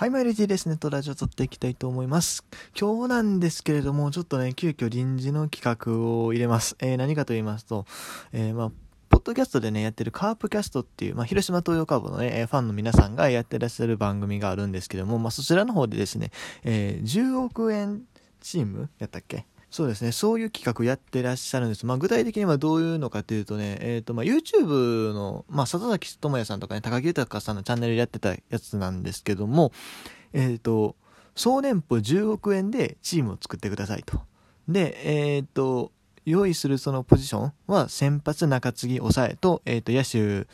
[0.00, 2.42] はい、マイルジーですね、とラジオ撮っていきたいと思います。
[2.74, 6.74] 今日なんですけれども、ちょっとね、急遽臨時の企画を入れます。
[6.80, 7.84] えー、何かと言いますと、
[8.32, 8.70] えー、まあ、
[9.10, 16.30] ポッドキャストでね、やってるカープキャストっていう、まあ、広島東洋カープのね、ファンの皆さんがやってらっしゃる番組があるんですけども、まあ、そちらの方でですね、
[16.64, 18.04] えー、10億円
[18.40, 21.86] チームやったっけそうですね、そういう企画やってらっしゃるんです。
[21.86, 29.70] まあ、具体的にはどういうのかというとね、えっ、ー、と、まあ、YouTube の、まあ、里崎智也さんとかね、高木豊さんのチャンネルやってたやつなんですけども、
[30.32, 30.96] えっ、ー、と、
[31.36, 34.20] 総年俸10億円でチームを作ってくださいと。
[34.68, 35.92] で、えっ、ー、と、
[36.24, 40.48] 用意するそのポジションは先発、中継ぎ、抑えと、えっ、と、野手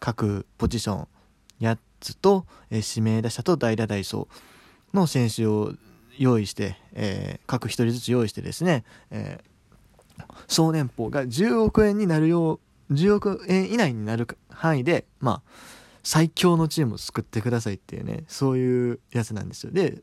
[0.00, 1.08] 各ポジション
[1.60, 4.26] 8つと、え指名打者と代打代走
[4.94, 5.74] の選手を
[6.18, 15.42] 用意して、えー、各1人ずつ用意してですね、えー、総年俸が10億円になるよう10億円以内になる範囲で、まあ、
[16.02, 19.72] 最強のチームを作ってくださいっていうねそういうやつなんですよ。
[19.72, 20.02] で、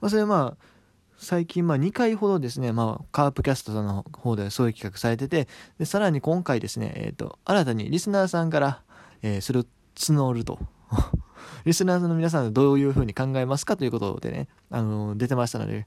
[0.00, 0.74] まあ、それはまあ
[1.18, 8.82] 最近まあ2回ほどですね、まあ、カープキャストさんの方ではそういう企画されててでさらに今回ですね、えーと、新たにリスナーさんから、
[9.22, 10.58] えー、それを募ると。
[11.64, 15.86] リスナーの皆さんどういうふうに考えますかということでね、あの出てましたので、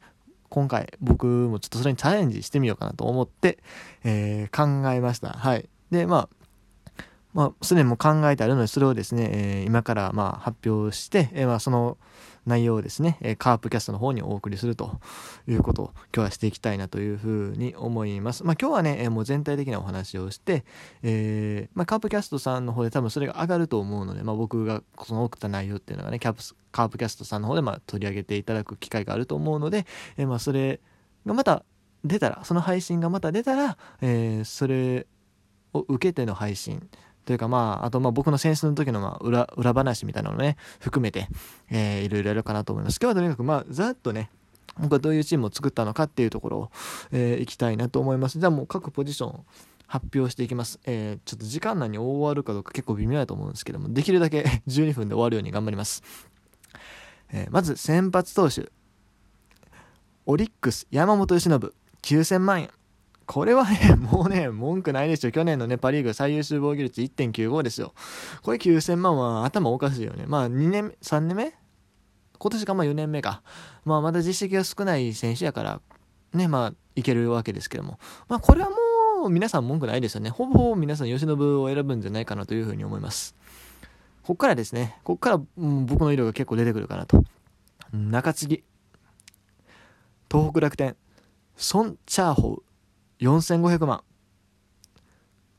[0.50, 3.60] 今回僕もちょっとそれにチャレンジしてみようかなと思って、
[4.04, 5.30] えー、考えました。
[5.30, 5.68] はい。
[5.92, 6.37] で、まあ、
[7.38, 12.00] まあ、すでにも考えてあるので、それをですね、えー、今からまあ発表して、えー、まあその
[12.48, 15.00] 内容をですね、えー、カープキャストの方にお送りすると
[15.48, 18.44] いうことを今日はしていきたいなというふうに思います。
[18.44, 20.66] まあ今日はね、えー、もう全体的なお話をして、
[21.04, 29.86] えー、まあカープキャストさんの方で多分それが上がると思うので、まあ僕がその送った内容っていうのがね、キャプスカープキャストさんの方でまあ取り上げていただく機会があると思うので、
[30.18, 30.80] えー、まあそれ
[31.28, 31.64] がまた
[32.04, 35.06] 出たら、その配信がまた出たら、えー、それ
[35.74, 36.90] を受けての配信
[37.28, 41.28] というかまあ、あとまあ僕の選出の時のまあ裏裏話みたいなのをね、含めて、
[41.70, 43.00] えー、いろいろやるかなと思います。
[43.02, 44.30] 今日はとにかくまあ、ざっとね、
[44.80, 46.72] 僕はどういうチームを作ったのかっていうところを、
[47.12, 48.40] えー、いきたいなと思います。
[48.40, 49.46] じゃあもう各ポジション
[49.88, 50.80] 発表していきます。
[50.86, 56.02] えー、ちょっと時間内に終わるかどうか結構微妙だと思うんですけども、できるだけ 12分で終わるように頑張ります。
[57.34, 58.72] えー、まず先発投手。
[60.26, 61.60] オリックス山本由伸
[62.04, 62.70] 9000万円。
[63.28, 65.32] これはね、もうね、文句ないでしょ。
[65.32, 67.94] 去年のね、パリーグ最優秀防御率1.95ですよ。
[68.42, 70.24] これ9000万は頭おかしいよね。
[70.26, 71.54] まあ2年、3年目？
[72.40, 73.44] 今年がまあ4年目か。
[73.84, 75.82] まあまだ実績が少ない選手やから、
[76.34, 78.00] ね、まあいけるわけですけども。
[78.30, 80.30] まあこれはもう皆さん文句ないですよね。
[80.30, 83.36] ほぼほぼ皆さん吉信を選ぶんじゃないかなというふうに思います。
[84.24, 87.24] こっからですね、こっから、うん、僕の色が結構出てくるかなと。
[87.94, 88.64] 中継ぎ。
[90.32, 90.96] 東北楽天。
[91.58, 92.64] ソン・チャーホウ。
[93.20, 94.04] 4500万。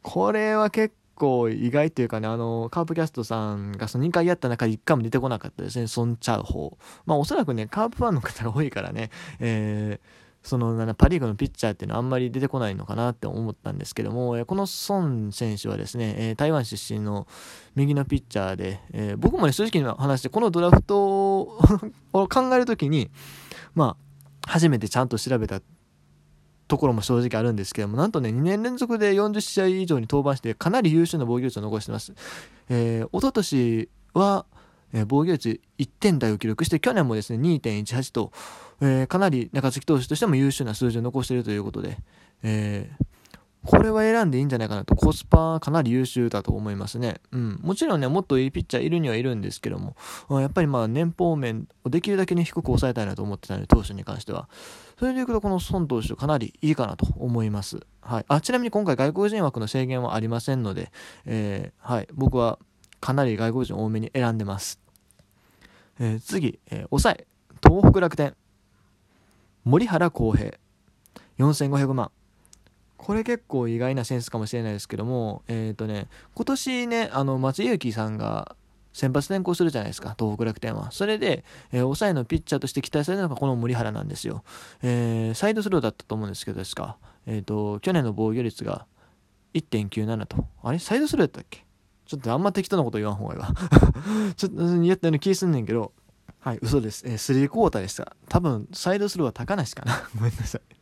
[0.03, 6.85] これは結構意外というかね、あの、カープキャストさんがその2回やった中で1回も出てこなかったですね、ソン・チャウホー。
[7.05, 9.11] まあおそらくね、カープファンの方が多いからね、
[9.41, 17.27] えー、そのパ・リーグのピッチャーっていうのはあんまり出てこないのかなって思ったんですけども、このソン選手はですね、台湾出身の
[17.75, 21.59] 右のピッチャーで、え、僕もね、正直な話で、このドラフトを
[22.13, 23.11] 考えるときに、
[23.75, 25.61] まあ、初めてちゃんと調べた
[26.69, 32.13] ところも正直あるんですけども、なんとね、2年連続で40試合以上に登板して、かなり優秀な防御率を残してます。
[32.69, 34.47] えー、一昨年は、
[34.93, 38.33] えー、防御率1点台を記録して、去年もですね、2.18と、
[38.81, 41.99] えー、かなり中継投手としても優秀な数字を残しているということで、
[42.43, 43.05] えー、
[43.65, 47.17] これは選んでいいんじゃないかなと、コスパかなり優秀だと思いますね。
[47.33, 47.59] うん。
[47.61, 49.97] もちろんね、もっといいピッチャーいるにはいるんですけども、
[50.31, 54.49] やっぱりまあ年俸面をできるだけに低く抑えたいなと思ってたので、投手に関しては。
[54.99, 57.81] それでいくと、この孫投手かなりいいかなと思います。
[58.01, 58.25] はい。
[58.29, 60.93] あ、ちなみに今回外国人枠の制限はありませんので、
[61.27, 62.09] えー、はい。
[62.15, 62.59] 僕は
[63.01, 64.81] かなり外国人多めに選んでます。
[66.01, 67.27] えー、次、えー、抑え、
[67.63, 68.37] 東北楽天、
[69.65, 70.55] 森原康平、
[71.39, 72.11] 4500万。
[72.99, 78.57] これ結構意外なセンスかもしれないですけども、えっ、ー、とね、今年ね、あの、松井裕樹さんが
[78.93, 80.91] 先発転向するじゃないですか、東北楽天は。
[80.91, 84.43] それで、えー、抑えのピッチャーとして期待されるのがこの森原なんですよ。
[84.83, 86.99] えー、サイドスローだったと思うんですけど、ですか。
[87.25, 88.87] えっ、ー、と、去年の防御率が
[89.55, 90.45] 1.97と。
[90.63, 90.79] あれ？
[90.79, 91.65] サイドスローやったっけ？
[92.07, 93.55] ちょっとあんま適当なこと言わん方がいいわ。
[94.37, 95.93] ちょっとやったような気すんねんけど、
[96.41, 97.05] はい、嘘です。
[97.07, 98.17] えー、スリークォーターでした。
[98.29, 100.09] 多分、サイドスローは高梨かな。
[100.17, 100.78] ごめんなさい。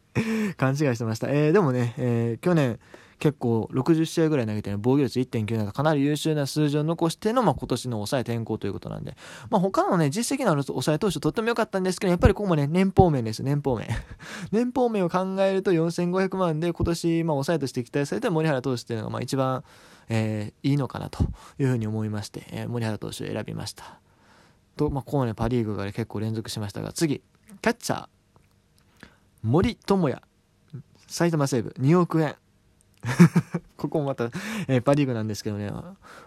[0.57, 1.29] 勘違いしてました。
[1.29, 2.79] えー、でもね、えー、去年
[3.19, 9.17] 結構60試合ぐらい投げて、ね、防御率1.9なかなり優秀な数字を残しての、まあ、今年の抑え転向ということなんで、
[9.49, 13.89] まあ、他のね、実績のある抑え投手とっても良かったんですけど、やっぱりここもね、年俸面です、年俸面。
[14.53, 19.65] 年俸面を考えると4500万で今年、まあ、抑えとして期待された森原投手っていうのが、まあ、一番、
[20.09, 21.25] えー、いいのかなと
[21.59, 23.99] いうふうに思いまして、えー、森原投手を選びました。
[24.77, 27.23] と、まあ、こうね、パ・リーグが、ね、結構連続しましたが、次、
[27.63, 28.07] キャッチャー、
[29.43, 30.21] 森友哉、
[31.07, 32.37] 埼玉西部、2億円。
[33.77, 34.25] ここもまた、
[34.69, 35.71] えー、パ・リーグなんですけどね、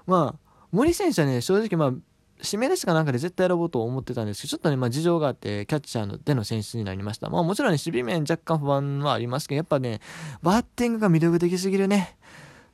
[0.08, 2.02] まあ、森選手はね、正直、まあ、
[2.44, 7.30] 指名ですかなんかで絶対選ぼうと思ってたんですけど、ちょっとね、まあ、事情があって、キャッチャーのでの選出になりました。
[7.30, 10.00] まあ、もちろんね、守備面若干不安はありますけど、やっぱね、
[10.42, 12.18] バッティングが魅力的すぎるね。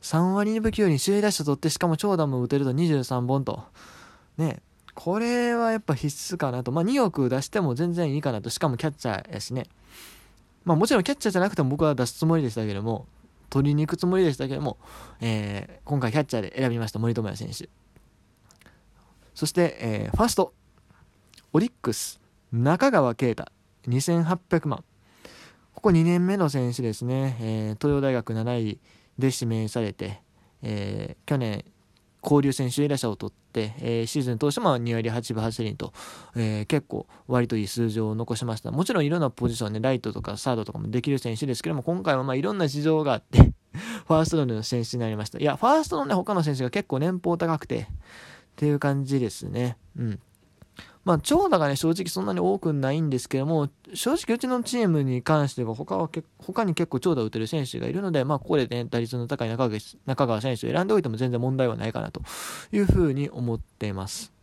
[0.01, 3.63] 3割2分9に首位打者取って、しかも長打も打てると23本と。
[4.37, 4.61] ね、
[4.93, 6.71] これはやっぱ必須かなと。
[6.71, 8.51] まあ、2億出しても全然いいかなと。
[8.51, 9.67] しかもキャッチャーやしね。
[10.65, 13.07] まあ、もちろんキャッチャーじゃなくても僕は出すつもりでしたけども、
[13.49, 14.77] 取りに行くつもりでしたけども、
[15.21, 17.69] えー、今回キャッチャーで選びました森友哉選手。
[19.35, 20.53] そして、えー、ファースト、
[21.53, 22.19] オリックス、
[22.51, 23.45] 中川圭太、
[23.87, 24.83] 2800万。
[25.73, 27.37] ここ2年目の選手ですね。
[27.39, 28.79] えー、東洋大学7位
[29.19, 30.21] で指名されて、
[30.63, 31.63] えー、去年、
[32.25, 35.93] 交流選手エラ者を取って、えー、シーズン通しても2割8分8厘と、
[36.35, 38.71] えー、結構割といい数字を残しました。
[38.71, 43.53] もちろんいろんなポジションね、ライトとかサードとかもできる選手ですけども、今回はまあいろんな事情があって
[44.07, 45.37] ファーストの選手になりました。
[45.37, 47.87] いや、ファーストのね、他の選手が結構年俸高くて、
[48.55, 49.77] っていう感じですね。
[49.97, 50.19] うん。
[51.05, 62.21] まあ、長打がね、正直そんなに多くないんですけども、正直うちのチームに関しては他はけ他に結構長打を打てる選手がいるので、まあ、ここでね、打率の高い中中川選手を選んでおいても全然問題はないかなと
[62.71, 64.33] いうふうに思っています。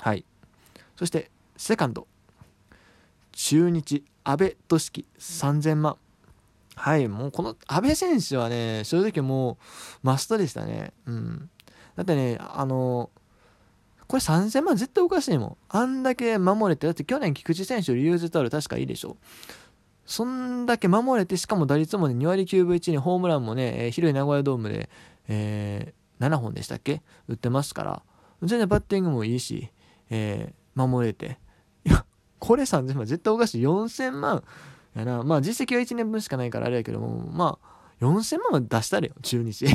[0.00, 0.24] はい。
[0.96, 2.08] そして、セカンド。
[3.30, 5.96] 中日、阿部俊樹、3000万。
[6.74, 9.56] はい、もうこの阿部選手はね、正直もう
[10.02, 10.92] マストでしたね。
[11.06, 11.50] うん。
[11.94, 13.10] だってね、あの、
[14.08, 15.56] これ3000万絶対おかしいもん。
[15.68, 19.18] あんだけ守れて、だって去年菊池選手よりユーズタオル確かいいでしょ。
[20.06, 24.88] そんだけ守れて、しかも打率もね、2割9分1にホームランもね、えー、広い名古屋ドームで、
[25.28, 27.02] えー、7本でしたっけ？
[27.28, 28.02] 打ってますから、
[28.42, 29.70] 全然バッティングもいいし、
[30.08, 31.38] えー、守れて。
[31.84, 32.06] いや、
[32.38, 33.62] これ3000万絶対おかしい。
[33.62, 34.42] 4000万
[34.96, 35.22] やな。
[35.22, 37.68] まあ実績は1年分しかないからあれやけども、まあ、
[38.00, 39.66] 4000万は出したれよ、中日。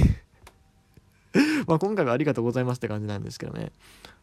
[1.68, 3.72] まあ今回はありがとうございますって感じなんですけどね。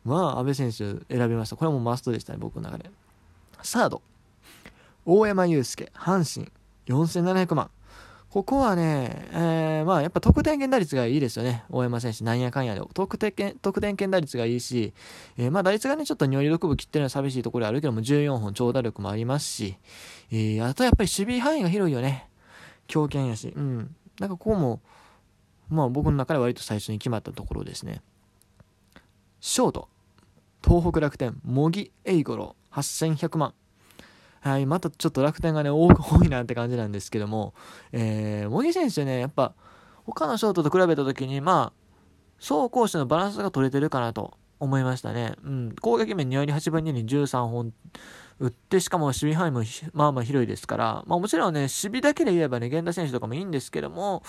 [0.04, 0.76] まあ、安倍選手
[1.14, 1.56] 選びました。
[1.56, 2.90] これはもうマストでしたね、僕の中で。
[3.62, 4.02] サード、
[5.04, 6.50] 大山祐介、阪神、
[6.86, 7.70] 4700万。
[8.30, 11.64] ここはね、えー、まあやっぱ得点圏打率がいいですよね。
[11.68, 12.80] 大山選手、なんやかんやで。
[12.94, 14.94] 得点圏、得点圏打率がいいし、
[15.36, 19.76] えー、まあ打率がね、ちょっと2割6分切ってるのは寂しいところあるけども、14本長打力もありますし、
[20.30, 22.28] えー、あとやっぱり守備範囲が広いよね。
[22.86, 23.48] 強肩やし。
[23.48, 23.96] うん。
[24.20, 24.80] なんかここも、
[25.70, 28.02] まあ僕の中で割と最初に決まったところですね。
[29.40, 29.88] ショート、
[30.62, 33.54] 東北楽天、茂木英五郎、8100万。
[34.40, 37.54] はい、またちょっと楽天がね、多く 多いなって感じなんですけども、
[37.92, 39.54] えー、茂木選手ね、やっぱ、
[40.04, 41.80] 他のショートと比べたときに、まあ、
[42.38, 45.34] 走攻守のバランスが取れてるかなと思いましたね。
[45.44, 47.72] うん、攻撃面2割8分2に13本
[48.40, 54.22] 打って、しかも守備範囲もまあまあ広いですから、まあもちろんね、守備だけで言えばね、源田選手とかもいいんですけども、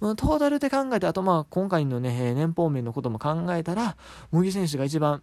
[0.00, 3.98] トータルで考えて、あとまあ今回のね、年俸面のことも考えたら、
[4.32, 5.22] 茂木選手が一番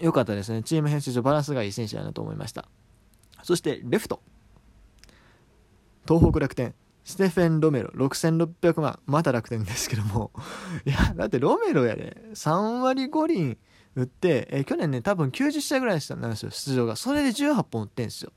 [0.00, 0.62] 良かったですね。
[0.62, 2.64] チーム編成上バランスがいい選手だなと思いました。
[3.42, 4.22] そして、レフト。
[6.08, 6.74] 東北楽天。
[7.04, 8.98] ステフェン・ロメロ、6600万。
[9.06, 10.30] また楽天ですけども。
[10.86, 13.58] いや、だってロメロやで、3割5厘
[13.96, 16.96] 打って、えー、去年ね、多分90試合ぐらいなんですよ、出場が。
[16.96, 18.32] それで18本打ってんですよ。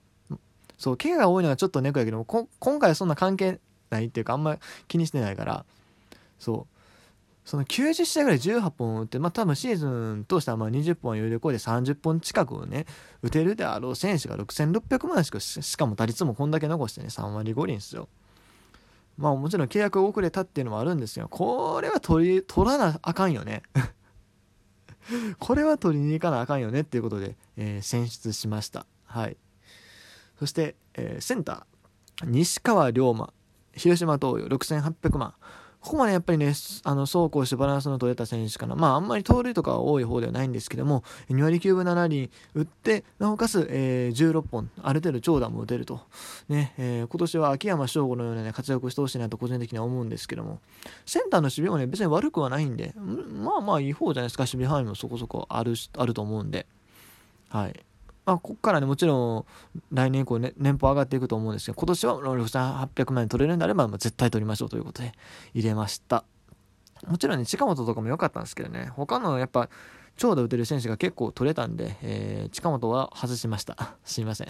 [0.78, 5.66] そう、怪我が多いのがちょっと猫やけども、今回はそんな関係ないっていうか、あんまり気にしてないから、
[6.40, 6.74] そう。
[7.46, 12.86] その90試合ぐらい18本打って、まあ多分シーズン通してはまあ20本余裕でこうで30本近くをね、
[13.22, 18.08] 打てるであろう選手が6600万しか、しかも打率もこんだけ残してね、3割5厘ですよ。
[19.18, 21.28] まあもちろん契約遅れたっていうのもあるんですよ。
[21.30, 23.62] これは取り、取らなあかんよね。
[25.40, 28.86] これは取りに行かなあかんよねっていうことで、えー、選出しました。
[29.06, 29.38] はい。
[30.40, 33.34] そして、えー、センター、西川龍馬、
[33.74, 35.34] 広島東洋6800万。
[35.84, 36.54] ここまでやっぱりね、
[36.86, 38.76] あの、走行してバランスの取れた選手かな。
[38.76, 46.00] まあ、あんまり盗塁とかは多い方ではないんですけども、2割9分7厘打って、なおかつ、えー、16本、ある程度長打も打てると。
[46.48, 50.62] ね、えー、今年は秋山翔吾のような、ね、活躍をしてほしいなと個人的には思うんですけども、
[51.06, 56.66] センターの守備もね、別に悪くはないんで、まあまあいい方じゃないですか、守備範囲もそこそこある、あると思うんで。
[57.50, 57.86] はい。
[58.26, 59.46] まあ、ここからね、もちろん、
[59.92, 65.12] 来年以降、ね、年俸上がっていくと思うんですけど、今年は6800万円取れるんであれば、まあ、絶対取りましょうということで
[65.54, 66.24] 入れました。
[67.08, 69.70] もちろんね、近本とかも良かったんですけどね、他のやっぱ、
[70.16, 73.96] 長打打てる選手が結構取れたんで、えー、近本は外しました。
[74.06, 74.48] すいません。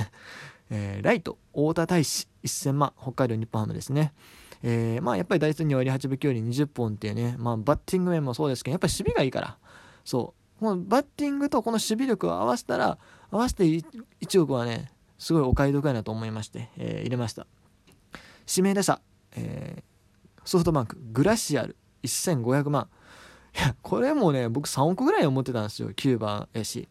[0.70, 4.14] えー、ライト、太田大使、1000万、北海道日本ハムですね。
[4.62, 9.58] えー、まあやっぱり打率2割8分9厘20本っていうね、まあバッティング面もそうですけど、やっぱり守備がいいから、
[10.06, 12.98] そう、このバッティングとこの守備力を合わせたら
[13.32, 17.48] 合わせて1億はねすごいお買い得やなと思いまして、えー、入れました。
[18.50, 19.02] 指名打者、
[19.36, 22.88] えー、ソフトバンクグラシアル1500万。
[23.58, 26.88] いやこれもね僕3億ぐらい思ってたんですよ9番やし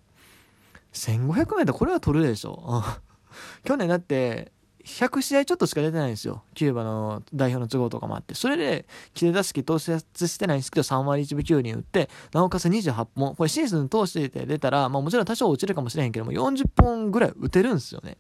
[0.93, 2.85] 1500万でこれは取るでしょ。
[3.65, 4.53] 去年だって
[4.85, 6.43] 100試合ちょっとしか出てないんですよ。
[6.55, 8.35] キューバの代表の都合とかもあって。
[8.35, 13.37] それで、切れ出す気投出してないんですけど、3割1分9厘打って、なおかつ28本。
[13.37, 18.17] これシーズン通してて出たら、まあもちろん多少落ちるかもしれへんけども、40本ぐらい打てるんですよね。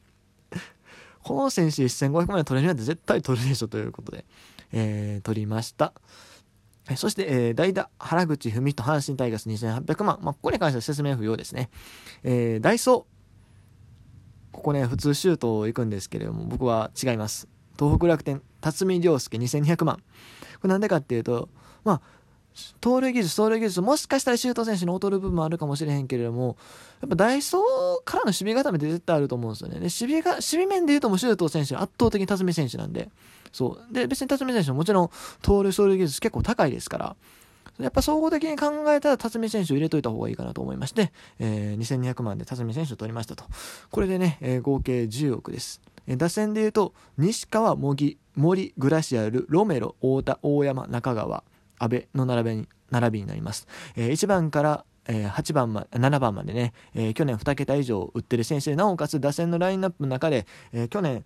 [1.22, 4.24] この選手1500万円取れるなんて絶対取るでしょということで、
[4.72, 5.92] えー、取りました。
[6.96, 10.18] そして、えー、代打、原口文人、阪神タイガース2800万。
[10.20, 11.70] まあ、ここに関しては説明不要ですね。
[12.24, 13.11] えー、ダイソー、
[14.52, 17.48] ここね、普通シュート行くんですけれども、僕は違います。
[17.78, 19.96] 東北楽天、辰巳涼介2200万。
[19.96, 20.02] こ
[20.64, 21.48] れなんでかっていうと、
[21.84, 22.00] まあ、
[22.80, 26.56] 盗塁技術、盗塁技術、もしかしたらシュート選手に劣る部分もあるかもしれへんけれども、
[27.00, 27.62] やっぱダイソー
[28.04, 29.74] からの守備固めって絶対あると思うんですよね。
[29.76, 33.10] で、守備が、守備面で言うともうシュート選手圧倒的に辰巳選手なんで、
[33.52, 33.94] そう。
[33.94, 37.16] で、別に辰巳選手ももちろん盗塁、走塁技術結構高いですから、
[37.78, 43.44] やっぱ総合的に考えたら辰巳選手を入れといた方がいいかなと思いまして、えー、2200万で辰巳選手を取りましたと。
[43.90, 45.80] これでね、えー、合計10億です。
[46.06, 51.44] えー、打線で言うと、西川、茂木、森、グラシアル、ロメロ、太田、大山、中川、
[51.78, 53.66] 阿部の並びに並びになります。
[53.96, 61.24] えー、1番からえー、8番ま、7番までね、えー、去年2桁以上打ってる選手で、なおかつ打線のラインナップの中で、えー、去年、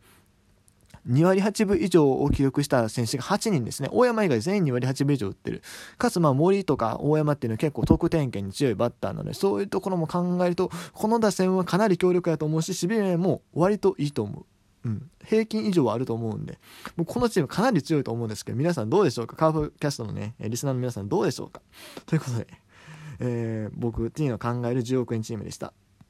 [1.08, 3.88] 2割8分以上を記録した選手が8人ですね。
[3.92, 5.62] 大山以外全員2割8分以上打ってる。
[5.98, 14.44] かつ、ま、森とか大山っていうのは結構得点圏に強いバッターなので、そういうところも考えると、この打線はかなり強力やと思うし、守備面も割といいと思う。
[14.84, 16.60] うん、平均以上はあると思うんで、
[16.96, 19.34] もうこのチームかなり強いと思うんですけど、皆さんどうでしょうか？
[19.34, 21.60] カーフキャストのね、リスナーの皆さんどうでしょうか？
[22.06, 22.46] ということで、
[23.18, 25.72] えー、僕、T の考える10億円チームでした。